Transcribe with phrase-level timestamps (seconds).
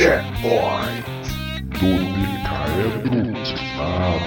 [0.00, 1.04] Checkpoint
[1.78, 3.02] do Micael
[3.44, 4.24] Timado.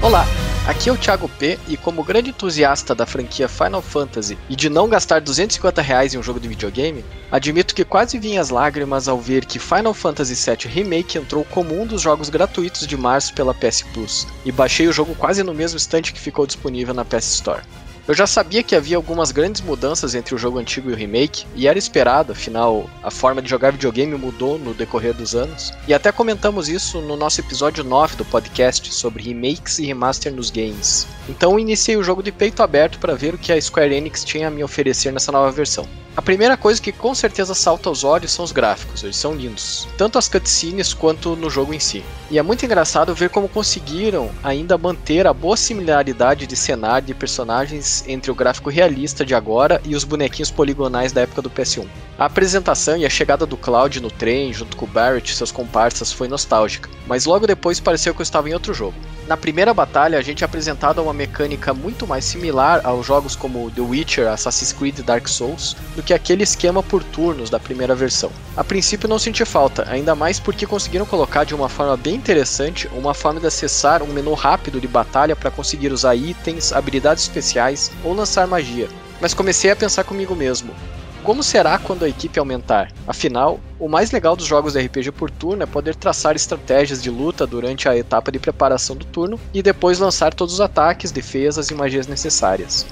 [0.00, 0.24] Olá,
[0.66, 4.70] aqui é o Thiago P e como grande entusiasta da franquia Final Fantasy e de
[4.70, 9.06] não gastar 250 reais em um jogo de videogame, admito que quase vim as lágrimas
[9.06, 13.34] ao ver que Final Fantasy VII Remake entrou como um dos jogos gratuitos de março
[13.34, 17.04] pela PS Plus e baixei o jogo quase no mesmo instante que ficou disponível na
[17.04, 17.60] PS Store.
[18.08, 21.46] Eu já sabia que havia algumas grandes mudanças entre o jogo antigo e o remake,
[21.54, 25.72] e era esperado, afinal, a forma de jogar videogame mudou no decorrer dos anos.
[25.86, 30.50] E até comentamos isso no nosso episódio 9 do podcast sobre remakes e remaster nos
[30.50, 31.06] games.
[31.30, 34.48] Então iniciei o jogo de peito aberto para ver o que a Square Enix tinha
[34.48, 35.86] a me oferecer nessa nova versão.
[36.16, 39.86] A primeira coisa que com certeza salta aos olhos são os gráficos, eles são lindos,
[39.96, 42.04] tanto as cutscenes quanto no jogo em si.
[42.32, 47.14] E é muito engraçado ver como conseguiram ainda manter a boa similaridade de cenário e
[47.14, 51.86] personagens entre o gráfico realista de agora e os bonequinhos poligonais da época do PS1.
[52.18, 55.52] A apresentação e a chegada do Cloud no trem, junto com o Barrett e seus
[55.52, 58.96] comparsas, foi nostálgica, mas logo depois pareceu que eu estava em outro jogo.
[59.30, 63.36] Na primeira batalha, a gente é apresentado a uma mecânica muito mais similar aos jogos
[63.36, 67.60] como The Witcher, Assassin's Creed e Dark Souls, do que aquele esquema por turnos da
[67.60, 68.30] primeira versão.
[68.56, 72.88] A princípio não senti falta, ainda mais porque conseguiram colocar de uma forma bem interessante
[72.94, 77.92] uma forma de acessar um menu rápido de batalha para conseguir usar itens, habilidades especiais
[78.02, 78.88] ou lançar magia.
[79.20, 80.74] Mas comecei a pensar comigo mesmo,
[81.22, 82.90] como será quando a equipe aumentar?
[83.06, 87.10] Afinal, o mais legal dos jogos de RPG por turno é poder traçar estratégias de
[87.10, 91.70] luta durante a etapa de preparação do turno e depois lançar todos os ataques, defesas
[91.70, 92.86] e magias necessárias.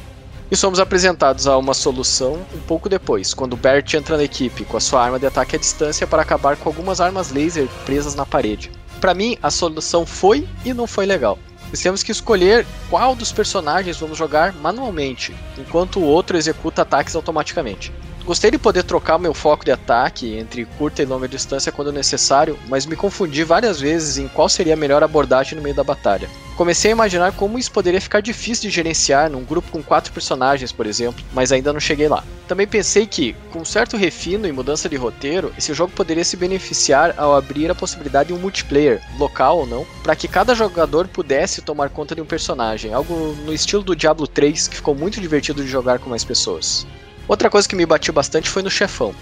[0.51, 4.79] E somos apresentados a uma solução um pouco depois, quando Bert entra na equipe com
[4.79, 8.25] a sua arma de ataque à distância para acabar com algumas armas laser presas na
[8.25, 8.71] parede.
[9.01, 11.39] Para mim, a solução foi e não foi legal.
[11.69, 17.15] Nós temos que escolher qual dos personagens vamos jogar manualmente, enquanto o outro executa ataques
[17.15, 17.93] automaticamente.
[18.29, 22.59] Gostei de poder trocar meu foco de ataque entre curta e longa distância quando necessário,
[22.69, 26.29] mas me confundi várias vezes em qual seria a melhor abordagem no meio da batalha.
[26.55, 30.71] Comecei a imaginar como isso poderia ficar difícil de gerenciar num grupo com quatro personagens,
[30.71, 32.23] por exemplo, mas ainda não cheguei lá.
[32.47, 37.15] Também pensei que, com certo refino e mudança de roteiro, esse jogo poderia se beneficiar
[37.17, 41.63] ao abrir a possibilidade de um multiplayer, local ou não, para que cada jogador pudesse
[41.63, 45.63] tomar conta de um personagem, algo no estilo do Diablo 3 que ficou muito divertido
[45.65, 46.87] de jogar com mais pessoas.
[47.29, 49.15] Outra coisa que me batiu bastante foi no chefão.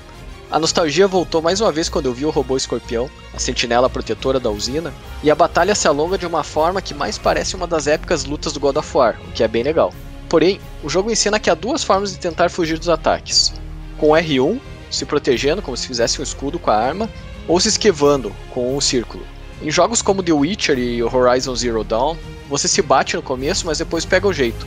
[0.49, 4.39] A nostalgia voltou mais uma vez quando eu vi o robô escorpião, a sentinela protetora
[4.39, 4.95] da usina,
[5.25, 8.53] e a batalha se alonga de uma forma que mais parece uma das épicas lutas
[8.53, 9.93] do God of War, o que é bem legal.
[10.29, 13.53] Porém, o jogo ensina que há duas formas de tentar fugir dos ataques:
[13.99, 17.11] com R1, se protegendo como se fizesse um escudo com a arma,
[17.49, 19.25] ou se esquivando com o círculo.
[19.61, 22.17] Em jogos como The Witcher e Horizon Zero Dawn,
[22.49, 24.65] você se bate no começo, mas depois pega o jeito,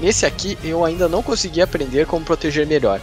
[0.00, 3.00] Nesse aqui eu ainda não consegui aprender como proteger melhor.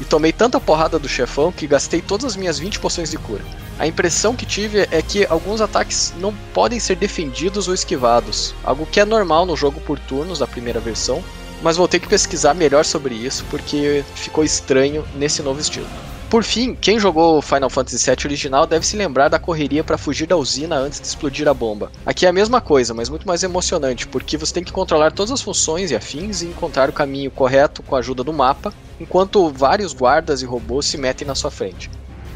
[0.00, 3.44] E tomei tanta porrada do chefão que gastei todas as minhas 20 poções de cura.
[3.78, 8.86] A impressão que tive é que alguns ataques não podem ser defendidos ou esquivados, algo
[8.86, 11.22] que é normal no jogo por turnos da primeira versão,
[11.62, 15.86] mas vou ter que pesquisar melhor sobre isso porque ficou estranho nesse novo estilo.
[16.34, 20.26] Por fim, quem jogou Final Fantasy VII original deve se lembrar da correria para fugir
[20.26, 21.92] da usina antes de explodir a bomba.
[22.04, 25.30] Aqui é a mesma coisa, mas muito mais emocionante, porque você tem que controlar todas
[25.30, 29.48] as funções e afins e encontrar o caminho correto com a ajuda do mapa, enquanto
[29.48, 31.88] vários guardas e robôs se metem na sua frente.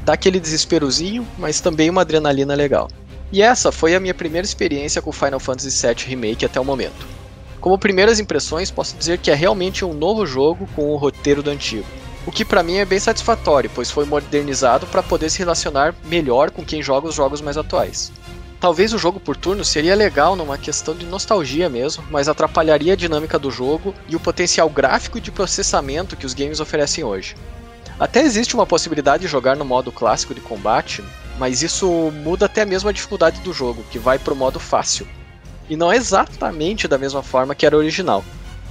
[0.04, 2.87] Dá aquele desesperozinho, mas também uma adrenalina legal.
[3.32, 7.04] E essa foi a minha primeira experiência com Final Fantasy VII Remake até o momento.
[7.60, 11.50] Como primeiras impressões, posso dizer que é realmente um novo jogo com o roteiro do
[11.50, 11.97] antigo.
[12.28, 16.50] O que para mim é bem satisfatório, pois foi modernizado para poder se relacionar melhor
[16.50, 18.12] com quem joga os jogos mais atuais.
[18.61, 22.97] Talvez o jogo por turno seria legal numa questão de nostalgia mesmo, mas atrapalharia a
[22.97, 27.34] dinâmica do jogo e o potencial gráfico de processamento que os games oferecem hoje.
[27.99, 31.03] Até existe uma possibilidade de jogar no modo clássico de combate,
[31.38, 35.09] mas isso muda até mesmo a dificuldade do jogo, que vai para o modo fácil.
[35.67, 38.22] E não é exatamente da mesma forma que era original.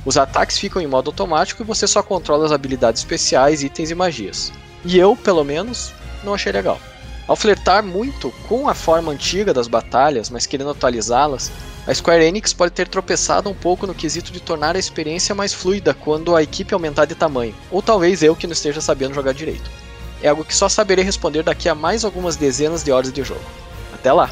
[0.08, 3.96] Os ataques ficam em modo automático e você só controla as habilidades especiais, itens e
[3.96, 4.54] magias.
[4.86, 5.94] E eu, pelo menos,
[6.24, 6.80] não achei legal.
[7.28, 11.52] Ao flertar muito com a forma antiga das batalhas, mas querendo atualizá-las,
[11.86, 15.54] a Square Enix pode ter tropeçado um pouco no quesito de tornar a experiência mais
[15.54, 19.34] fluida quando a equipe aumentar de tamanho, ou talvez eu que não esteja sabendo jogar
[19.34, 19.70] direito.
[20.24, 23.44] É algo que só saberei responder daqui a mais algumas dezenas de horas de jogo.
[23.94, 24.32] Até lá!